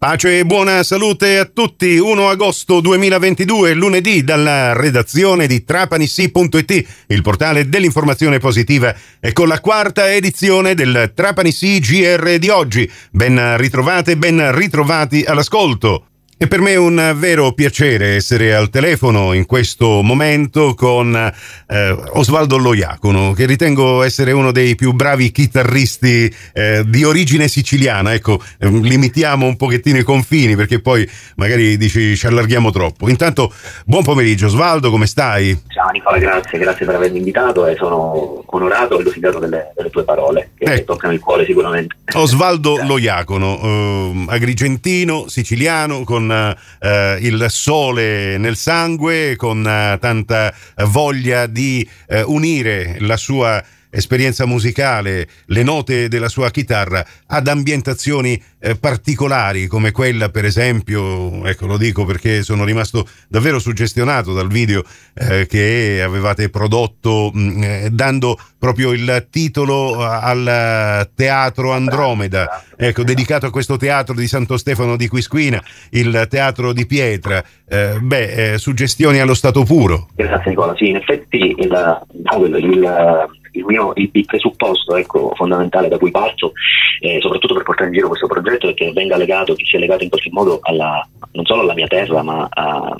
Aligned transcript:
Pace 0.00 0.38
e 0.38 0.46
buona 0.46 0.82
salute 0.82 1.36
a 1.36 1.44
tutti. 1.44 1.98
1 1.98 2.30
agosto 2.30 2.80
2022, 2.80 3.74
lunedì, 3.74 4.24
dalla 4.24 4.72
redazione 4.72 5.46
di 5.46 5.62
trapanissi.it, 5.62 6.84
il 7.08 7.20
portale 7.20 7.68
dell'informazione 7.68 8.38
positiva, 8.38 8.94
e 9.20 9.34
con 9.34 9.46
la 9.46 9.60
quarta 9.60 10.10
edizione 10.10 10.72
del 10.72 11.12
Trapanissi 11.14 11.80
GR 11.80 12.38
di 12.38 12.48
oggi. 12.48 12.90
Ben 13.10 13.58
ritrovate, 13.58 14.16
ben 14.16 14.56
ritrovati 14.56 15.22
all'ascolto. 15.22 16.06
E 16.42 16.48
per 16.48 16.62
me 16.62 16.70
è 16.70 16.76
un 16.76 17.16
vero 17.18 17.52
piacere 17.52 18.14
essere 18.14 18.54
al 18.54 18.70
telefono 18.70 19.34
in 19.34 19.44
questo 19.44 20.00
momento 20.00 20.72
con 20.72 21.14
eh, 21.14 21.96
Osvaldo 22.12 22.56
Loiacono, 22.56 23.34
che 23.34 23.44
ritengo 23.44 24.02
essere 24.02 24.32
uno 24.32 24.50
dei 24.50 24.74
più 24.74 24.92
bravi 24.92 25.32
chitarristi 25.32 26.34
eh, 26.54 26.82
di 26.86 27.04
origine 27.04 27.46
siciliana. 27.46 28.14
Ecco, 28.14 28.40
eh, 28.58 28.70
limitiamo 28.70 29.44
un 29.44 29.58
pochettino 29.58 29.98
i 29.98 30.02
confini 30.02 30.56
perché 30.56 30.80
poi 30.80 31.06
magari 31.36 31.76
dici 31.76 32.16
ci 32.16 32.26
allarghiamo 32.26 32.70
troppo. 32.70 33.10
Intanto, 33.10 33.52
buon 33.84 34.02
pomeriggio 34.02 34.46
Osvaldo, 34.46 34.90
come 34.90 35.04
stai? 35.04 35.64
Ciao 35.66 35.90
Nicola, 35.90 36.16
grazie, 36.16 36.58
grazie 36.58 36.86
per 36.86 36.94
avermi 36.94 37.18
invitato 37.18 37.66
e 37.66 37.76
sono 37.76 38.42
onorato 38.46 38.98
e 38.98 39.02
lusidato 39.02 39.38
delle, 39.40 39.72
delle 39.76 39.90
tue 39.90 40.04
parole 40.04 40.52
che 40.56 40.64
ecco. 40.64 40.94
toccano 40.94 41.12
il 41.12 41.20
cuore 41.20 41.44
sicuramente. 41.44 41.96
Osvaldo 42.14 42.82
Loiacono, 42.82 43.60
eh, 43.62 44.24
agrigentino, 44.28 45.28
siciliano, 45.28 46.04
con 46.04 46.30
eh, 46.30 47.18
il 47.20 47.46
sole 47.48 48.36
nel 48.38 48.56
sangue, 48.56 49.36
con 49.36 49.66
eh, 49.66 49.96
tanta 50.00 50.52
voglia 50.86 51.46
di 51.46 51.88
eh, 52.08 52.22
unire 52.22 52.96
la 53.00 53.16
sua 53.16 53.62
esperienza 53.90 54.46
musicale, 54.46 55.28
le 55.46 55.62
note 55.62 56.08
della 56.08 56.28
sua 56.28 56.50
chitarra 56.50 57.04
ad 57.26 57.48
ambientazioni 57.48 58.40
eh, 58.60 58.76
particolari 58.76 59.66
come 59.66 59.90
quella 59.90 60.28
per 60.28 60.44
esempio, 60.44 61.44
ecco 61.44 61.66
lo 61.66 61.76
dico 61.76 62.04
perché 62.04 62.42
sono 62.42 62.64
rimasto 62.64 63.06
davvero 63.28 63.58
suggestionato 63.58 64.32
dal 64.32 64.48
video 64.48 64.84
eh, 65.14 65.46
che 65.46 66.00
avevate 66.02 66.50
prodotto 66.50 67.30
mh, 67.32 67.40
mm, 67.40 67.62
eh, 67.62 67.88
dando 67.90 68.38
proprio 68.58 68.92
il 68.92 69.26
titolo 69.30 70.04
al 70.04 71.08
Teatro 71.14 71.72
Andromeda, 71.72 72.62
ecco 72.76 73.02
dedicato 73.02 73.46
a 73.46 73.50
questo 73.50 73.78
teatro 73.78 74.14
di 74.14 74.26
Santo 74.26 74.58
Stefano 74.58 74.96
di 74.96 75.08
Quisquina, 75.08 75.62
il 75.90 76.26
Teatro 76.28 76.74
di 76.74 76.84
Pietra, 76.86 77.42
eh, 77.66 77.98
beh, 77.98 78.52
eh, 78.52 78.58
suggestioni 78.58 79.18
allo 79.18 79.34
stato 79.34 79.64
puro. 79.64 80.08
Grazie 80.14 80.50
Nicola, 80.50 80.74
sì 80.76 80.88
in 80.88 80.96
effetti 80.96 81.38
il, 81.38 81.56
il, 81.56 82.56
il 82.56 83.39
il, 83.52 83.64
mio, 83.64 83.92
il, 83.94 84.08
il 84.12 84.24
presupposto 84.24 84.96
ecco, 84.96 85.32
fondamentale 85.34 85.88
da 85.88 85.98
cui 85.98 86.10
parto, 86.10 86.52
eh, 87.00 87.18
soprattutto 87.20 87.54
per 87.54 87.62
portare 87.62 87.88
in 87.88 87.94
giro 87.94 88.08
questo 88.08 88.26
progetto, 88.26 88.68
è 88.68 88.74
che 88.74 88.92
venga 88.92 89.16
legato, 89.16 89.54
che 89.54 89.64
sia 89.64 89.78
legato 89.78 90.02
in 90.04 90.10
qualche 90.10 90.30
modo 90.32 90.58
alla, 90.62 91.06
non 91.32 91.44
solo 91.44 91.62
alla 91.62 91.74
mia 91.74 91.86
terra, 91.86 92.22
ma 92.22 92.46
a, 92.50 92.94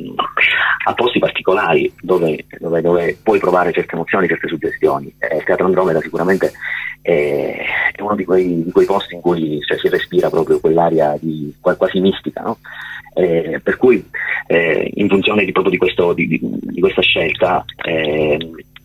a 0.85 0.95
posti 0.95 1.19
particolari 1.19 1.93
dove, 2.01 2.47
dove, 2.59 2.81
dove, 2.81 3.19
puoi 3.23 3.39
provare 3.39 3.73
certe 3.73 3.95
emozioni, 3.95 4.29
certe 4.29 4.49
suggestioni. 4.49 5.13
Eh, 5.19 5.37
il 5.37 5.45
Teatro 5.45 5.67
Andromeda 5.67 6.01
sicuramente 6.01 6.53
è, 7.03 7.65
è 7.93 8.01
uno 8.01 8.15
di 8.15 8.25
quei, 8.25 8.65
di 8.65 8.71
quei, 8.71 8.87
posti 8.87 9.15
in 9.15 9.21
cui 9.21 9.61
cioè, 9.63 9.79
si 9.79 9.89
respira 9.89 10.31
proprio 10.31 10.61
quell'aria 10.61 11.17
di, 11.21 11.55
quasi 11.61 12.01
mistica. 12.01 12.43
No? 12.43 12.59
Eh, 13.15 13.61
per 13.63 13.77
cui 13.77 14.05
eh, 14.47 14.91
in 14.95 15.09
funzione 15.09 15.45
di, 15.45 15.53
proprio 15.53 15.73
di, 15.73 15.79
questo, 15.79 16.13
di, 16.13 16.27
di 16.29 16.81
questa 16.81 17.03
scelta 17.03 17.65
eh, 17.85 18.39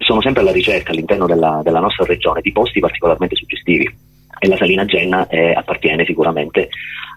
sono 0.06 0.22
sempre 0.22 0.42
alla 0.42 0.52
ricerca 0.52 0.92
all'interno 0.92 1.26
della, 1.26 1.62
della 1.64 1.80
nostra 1.80 2.06
regione 2.06 2.42
di 2.42 2.52
posti 2.52 2.80
particolarmente 2.80 3.36
suggestivi 3.36 3.92
e 4.38 4.48
la 4.48 4.56
Salina 4.56 4.86
Genna 4.86 5.28
eh, 5.28 5.52
appartiene 5.52 6.06
sicuramente 6.06 6.70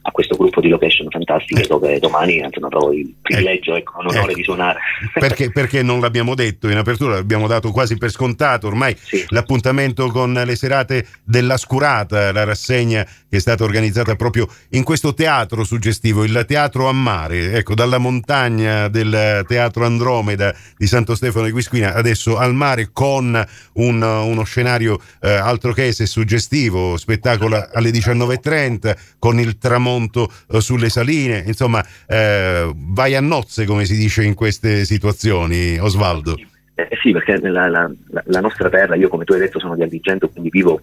a 0.09 0.11
questo 0.11 0.37
gruppo 0.37 0.61
di 0.61 0.69
location 0.69 1.09
fantastiche 1.11 1.62
eh. 1.62 1.67
dove 1.67 1.98
domani 1.98 2.42
avrò 2.42 2.91
il 2.92 3.14
privilegio 3.20 3.75
e 3.75 3.78
ecco, 3.78 4.01
l'onore 4.03 4.31
ecco. 4.31 4.34
di 4.34 4.42
suonare. 4.42 4.78
Perché, 5.12 5.50
perché, 5.50 5.83
non 5.83 6.00
l'abbiamo 6.00 6.34
detto 6.34 6.69
in 6.69 6.78
apertura, 6.78 7.15
l'abbiamo 7.15 7.47
dato 7.47 7.70
quasi 7.70 7.97
per 7.98 8.11
scontato, 8.11 8.67
ormai 8.67 8.97
sì. 8.99 9.25
l'appuntamento 9.28 10.09
con 10.09 10.33
le 10.33 10.56
serate 10.56 11.06
della 11.22 11.56
Scurata, 11.59 12.33
la 12.33 12.44
rassegna 12.44 13.05
che 13.05 13.37
è 13.37 13.41
stata 13.41 13.65
organizzata 13.65 14.16
proprio 14.16 14.49
in 14.71 14.83
questo 14.83 15.12
teatro 15.12 15.62
suggestivo, 15.65 16.25
il 16.25 16.44
teatro 16.47 16.88
a 16.88 16.93
mare, 16.93 17.53
ecco 17.53 17.75
dalla 17.75 17.99
montagna 17.99 18.88
del 18.88 19.44
teatro 19.47 19.84
Andromeda 19.84 20.54
di 20.77 20.87
Santo 20.87 21.15
Stefano 21.15 21.44
di 21.44 21.53
Quisquina, 21.53 21.93
adesso 21.94 22.38
al 22.38 22.54
mare 22.54 22.91
con 22.93 23.47
un, 23.75 24.03
uno 24.03 24.44
scenario 24.44 24.99
eh, 25.21 25.31
altro 25.31 25.72
che 25.75 25.93
se 25.93 26.06
suggestivo, 26.06 26.97
spettacolo 26.97 27.69
alle 27.72 27.91
19.30 27.91 28.97
con 29.19 29.38
il 29.38 29.59
tramonto 29.59 29.97
tramonto 29.98 30.31
eh, 30.50 30.60
sulle 30.60 30.88
saline, 30.88 31.42
insomma 31.47 31.84
eh, 32.06 32.70
vai 32.75 33.14
a 33.14 33.20
nozze 33.20 33.64
come 33.64 33.84
si 33.84 33.97
dice 33.97 34.22
in 34.22 34.34
queste 34.34 34.84
situazioni, 34.84 35.78
Osvaldo. 35.78 36.36
Eh, 36.75 36.88
sì, 37.03 37.10
perché 37.10 37.38
la, 37.41 37.69
la, 37.69 37.91
la, 38.25 38.41
nostra 38.41 38.69
terra, 38.69 38.94
io 38.94 39.09
come 39.09 39.25
tu 39.25 39.32
hai 39.32 39.41
detto 39.41 39.59
sono 39.59 39.75
di 39.75 39.82
Agrigento, 39.82 40.28
quindi 40.28 40.48
vivo 40.50 40.81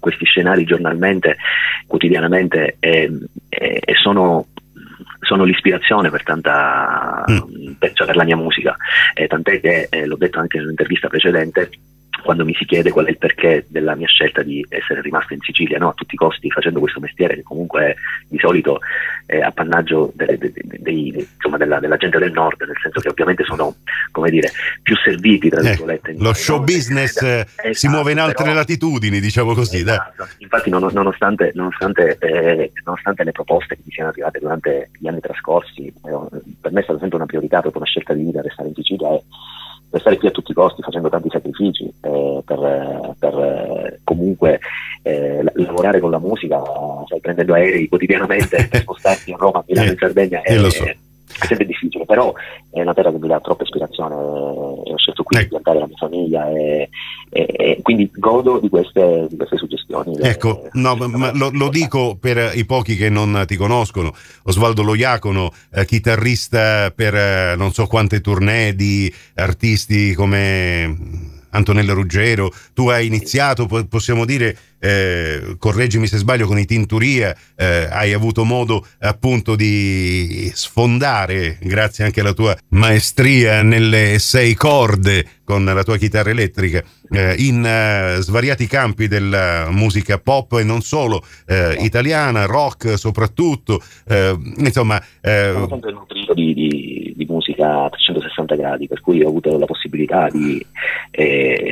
questi 0.00 0.24
scenari 0.24 0.64
giornalmente, 0.64 1.36
quotidianamente 1.86 2.76
e, 2.80 3.10
e, 3.48 3.80
e 3.84 3.94
sono 3.94 4.46
sono 5.20 5.42
l'ispirazione 5.42 6.08
per 6.08 6.22
tanta 6.22 7.24
mm. 7.28 7.72
per, 7.80 7.92
cioè 7.94 8.06
per 8.06 8.14
la 8.14 8.22
mia 8.22 8.36
musica 8.36 8.76
eh, 9.12 9.26
tant'è 9.26 9.60
che 9.60 9.88
eh, 9.90 10.06
l'ho 10.06 10.14
detto 10.14 10.38
anche 10.38 10.58
nell'intervista 10.58 11.08
precedente 11.08 11.68
quando 12.26 12.44
mi 12.44 12.54
si 12.54 12.64
chiede 12.64 12.90
qual 12.90 13.06
è 13.06 13.10
il 13.10 13.18
perché 13.18 13.64
della 13.68 13.94
mia 13.94 14.08
scelta 14.08 14.42
di 14.42 14.66
essere 14.68 15.00
rimasto 15.00 15.32
in 15.32 15.40
Sicilia 15.42 15.78
no? 15.78 15.90
a 15.90 15.92
tutti 15.92 16.14
i 16.14 16.18
costi 16.18 16.50
facendo 16.50 16.80
questo 16.80 16.98
mestiere 16.98 17.36
che 17.36 17.44
comunque 17.44 17.86
è 17.86 17.94
di 18.26 18.38
solito 18.38 18.80
è 19.26 19.38
appannaggio 19.38 20.10
de, 20.12 20.36
de, 20.36 20.52
de, 20.52 20.78
de 20.80 20.90
insomma, 20.90 21.56
della, 21.56 21.78
della, 21.78 21.96
gente 21.96 22.18
del 22.18 22.32
nord 22.32 22.60
nel 22.62 22.76
senso 22.82 22.98
che 22.98 23.08
ovviamente 23.08 23.44
sono 23.44 23.76
come 24.10 24.30
dire 24.30 24.50
più 24.82 24.96
serviti 24.96 25.48
tra 25.48 25.60
eh, 25.60 25.68
virgolette 25.70 26.10
eh, 26.10 26.16
lo 26.18 26.34
show 26.34 26.56
nord. 26.56 26.72
business 26.72 27.22
esatto, 27.22 27.72
si 27.72 27.86
muove 27.86 28.10
in 28.10 28.18
altre 28.18 28.42
però, 28.42 28.56
latitudini 28.56 29.20
diciamo 29.20 29.54
così 29.54 29.76
esatto. 29.76 30.26
infatti 30.38 30.68
non, 30.68 30.88
nonostante, 30.92 31.52
nonostante, 31.54 32.18
eh, 32.18 32.72
nonostante, 32.84 33.22
le 33.22 33.32
proposte 33.32 33.76
che 33.76 33.82
mi 33.84 33.92
siano 33.92 34.10
arrivate 34.10 34.40
durante 34.40 34.90
gli 34.98 35.06
anni 35.06 35.20
trascorsi 35.20 35.86
eh, 35.86 35.92
per 36.60 36.72
me 36.72 36.80
è 36.80 36.82
stata 36.82 36.98
sempre 36.98 37.18
una 37.18 37.26
priorità 37.26 37.60
proprio 37.60 37.82
una 37.82 37.90
scelta 37.90 38.14
di 38.14 38.24
vita 38.24 38.42
restare 38.42 38.68
in 38.68 38.74
Sicilia 38.74 39.14
e 39.14 39.22
per 39.96 40.00
stare 40.00 40.18
qui 40.18 40.28
a 40.28 40.30
tutti 40.30 40.50
i 40.50 40.54
costi 40.54 40.82
facendo 40.82 41.08
tanti 41.08 41.30
sacrifici 41.30 41.90
eh, 42.02 42.42
per, 42.44 43.14
per 43.18 43.98
comunque 44.04 44.60
eh, 45.02 45.42
lavorare 45.54 46.00
con 46.00 46.10
la 46.10 46.18
musica, 46.18 46.62
sai, 47.06 47.20
prendendo 47.20 47.54
aerei 47.54 47.88
quotidianamente 47.88 48.68
per 48.70 48.80
spostarsi 48.82 49.32
a 49.32 49.36
Roma, 49.38 49.58
a 49.58 49.64
Milano, 49.66 49.88
in 49.88 49.94
eh, 49.94 49.98
Sardegna. 49.98 50.42
Eh, 50.42 50.58
lo 50.58 50.70
so 50.70 50.84
è 51.38 51.44
sempre 51.44 51.66
difficile, 51.66 52.04
però 52.04 52.32
è 52.70 52.80
una 52.80 52.94
terra 52.94 53.10
che 53.10 53.18
mi 53.18 53.28
dà 53.28 53.40
troppa 53.40 53.62
ispirazione 53.62 53.85
ecco. 55.36 55.42
di 55.42 55.48
piantare 55.48 55.78
la 55.78 55.86
mia 55.86 55.96
famiglia 55.96 56.50
e, 56.50 56.88
e, 57.30 57.54
e 57.56 57.78
quindi 57.82 58.10
godo 58.14 58.58
di 58.58 58.68
queste, 58.68 59.26
di 59.28 59.36
queste 59.36 59.56
suggestioni. 59.56 60.16
Ecco, 60.20 60.68
no, 60.72 60.94
ma 60.94 61.32
lo, 61.34 61.50
lo, 61.52 61.68
dico 61.68 62.16
per 62.16 62.52
i 62.54 62.64
pochi 62.64 62.96
che 62.96 63.08
non 63.08 63.44
ti 63.46 63.56
conoscono, 63.56 64.14
Osvaldo 64.44 64.82
Loiacono, 64.82 65.52
eh, 65.72 65.84
chitarrista 65.84 66.92
per 66.94 67.14
eh, 67.14 67.54
non 67.56 67.72
so 67.72 67.86
quante 67.86 68.20
tournée 68.20 68.74
di 68.74 69.12
artisti 69.34 70.14
come 70.14 71.25
Antonella 71.56 71.92
Ruggero, 71.92 72.52
tu 72.72 72.88
hai 72.88 73.06
iniziato, 73.06 73.66
possiamo 73.88 74.24
dire, 74.24 74.56
eh, 74.78 75.56
correggimi 75.58 76.06
se 76.06 76.18
sbaglio, 76.18 76.46
con 76.46 76.58
i 76.58 76.64
Tinturia, 76.64 77.34
eh, 77.56 77.88
hai 77.90 78.12
avuto 78.12 78.44
modo 78.44 78.86
appunto 79.00 79.56
di 79.56 80.50
sfondare, 80.54 81.58
grazie 81.60 82.04
anche 82.04 82.20
alla 82.20 82.32
tua 82.32 82.56
maestria 82.68 83.62
nelle 83.62 84.18
sei 84.18 84.54
corde 84.54 85.26
con 85.46 85.64
la 85.64 85.84
tua 85.84 85.96
chitarra 85.96 86.30
elettrica, 86.30 86.82
eh, 87.10 87.36
in 87.38 87.60
uh, 87.60 88.20
svariati 88.20 88.66
campi 88.66 89.06
della 89.06 89.68
musica 89.70 90.18
pop 90.18 90.54
e 90.54 90.64
non 90.64 90.80
solo, 90.80 91.22
eh, 91.46 91.76
italiana, 91.80 92.46
rock 92.46 92.98
soprattutto, 92.98 93.80
eh, 94.08 94.36
insomma... 94.56 95.00
Sono 95.22 95.68
sempre 95.68 95.92
nutrito 95.92 96.34
di, 96.34 96.52
di, 96.52 97.14
di, 97.16 97.26
musica 97.28 97.84
a 97.84 97.88
360 97.88 98.56
gradi, 98.56 98.88
per 98.88 99.00
cui 99.00 99.22
ho 99.22 99.28
avuto 99.28 99.56
la 99.56 99.66
possibilità 99.66 100.28
di, 100.30 100.64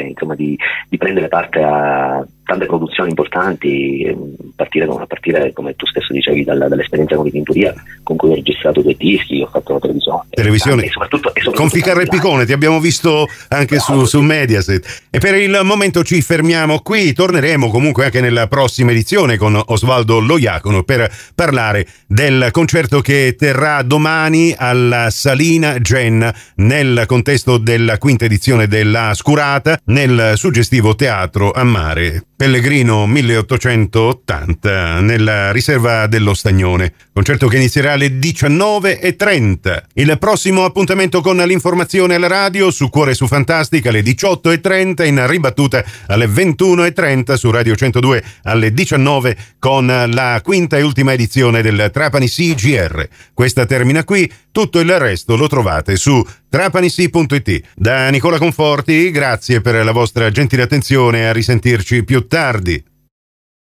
insomma, 0.09 0.37
di, 0.37 0.57
di 0.89 0.97
prendere 0.97 1.27
parte 1.27 1.61
a 1.61 2.25
tante 2.45 2.67
produzioni 2.67 3.11
importanti, 3.11 4.17
partire, 4.55 4.85
a 4.85 5.07
partire 5.07 5.53
come 5.53 5.75
tu 5.75 5.87
stesso 5.87 6.13
dicevi 6.13 6.45
dalla, 6.45 6.69
dall'esperienza 6.69 7.17
con 7.17 7.27
i 7.27 7.31
Tinturia 7.31 7.75
con 8.03 8.17
cui 8.17 8.31
ho 8.31 8.35
registrato 8.35 8.83
due 8.83 8.95
dischi, 8.97 9.41
ho 9.41 9.49
fatto 9.51 9.73
la 9.73 9.79
televisione. 9.81 10.23
Televisione. 10.31 10.85
E 10.85 10.91
soprattutto, 10.91 11.29
e 11.35 11.41
soprattutto 11.41 11.61
con 11.61 11.71
Ficarra 11.71 12.03
e 12.03 12.07
Piccone, 12.07 12.47
ti 12.47 12.53
abbiamo 12.53 12.81
visto 12.81 13.27
anche 13.49 13.79
su, 13.79 14.05
su, 14.05 14.21
Mediaset. 14.21 15.07
E 15.11 15.19
per 15.19 15.35
il 15.35 15.61
momento 15.65 16.05
ci 16.05 16.21
fermiamo 16.23 16.81
qui, 16.81 17.13
torneremo 17.13 17.71
comunque 17.71 18.05
anche 18.05 18.21
nella 18.21 18.47
prossima 18.47 18.91
edizione 18.91 19.37
con 19.37 19.61
Osvaldo 19.67 20.21
Loiacono 20.21 20.83
per 20.83 21.11
parlare 21.35 21.87
del 22.07 22.49
concerto 22.51 23.01
che 23.01 23.35
terrà 23.39 23.83
domani 23.83 24.55
alla 24.57 25.11
Salina 25.11 25.79
Genna 25.81 26.35
nel 26.57 27.05
contesto 27.07 27.59
della 27.59 27.99
quinta 27.99 28.25
edizione 28.27 28.67
della 28.67 29.13
Scurata 29.15 29.79
nel 29.87 30.33
suggestivo 30.37 30.95
Teatro 30.95 31.51
a 31.51 31.65
Mare 31.65 32.25
Pellegrino 32.45 33.07
1880 33.07 35.01
nella 35.01 35.51
riserva 35.51 36.07
dello 36.07 36.35
Stagnone. 36.35 36.93
Concerto 37.11 37.49
che 37.49 37.57
inizierà 37.57 37.93
alle 37.93 38.19
19.30. 38.19 39.83
Il 39.95 40.19
prossimo 40.19 40.67
appuntamento 40.67 41.23
con 41.23 41.39
l'informazione 41.39 42.17
alla 42.17 42.27
radio 42.27 42.71
su 42.71 42.91
Cuore 42.91 43.15
su 43.15 43.27
Fantastica 43.27 43.89
alle 43.89 44.03
18.30 44.03 45.07
in 45.07 45.27
ribattuta 45.27 45.83
alle 46.09 46.27
21.30 46.27 47.33
su 47.33 47.51
Radio 47.51 47.75
102 47.75 48.23
alle 48.43 48.75
19 48.75 49.37
con 49.59 49.87
la 49.87 50.39
quinta 50.45 50.77
e 50.77 50.83
ultima 50.83 51.15
edizione 51.15 51.63
del 51.63 51.89
Trapani 51.91 52.29
CGR. 52.29 53.09
Questa 53.33 53.65
termina 53.65 54.05
qui, 54.05 54.31
tutto 54.55 54.79
il 54.79 54.99
resto 55.01 55.37
lo 55.37 55.49
trovate 55.49 55.97
su 55.97 56.25
trapanisi.it. 56.49 57.61
Da 57.75 58.09
Nicola 58.11 58.39
Conforti, 58.39 59.11
grazie 59.11 59.61
per 59.61 59.85
la 59.85 59.91
vostra 59.91 60.31
gentile 60.31 60.63
attenzione 60.63 61.29
a 61.29 61.33
risentirci 61.33 62.05
più 62.05 62.29
tardi. 62.29 62.94